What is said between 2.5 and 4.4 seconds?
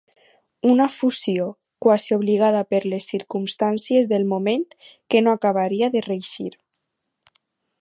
per les circumstàncies del